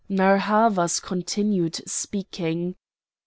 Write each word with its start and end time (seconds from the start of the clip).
Narr' 0.09 0.39
Havas 0.39 0.99
continued 0.99 1.79
speaking. 1.87 2.75